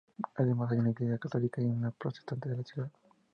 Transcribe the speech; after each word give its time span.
Además, 0.33 0.71
hay 0.71 0.79
una 0.79 0.89
iglesia 0.89 1.19
católica 1.19 1.61
y 1.61 1.65
una 1.65 1.91
protestante 1.91 2.49
en 2.49 2.57
la 2.57 2.63
ciudad. 2.63 2.91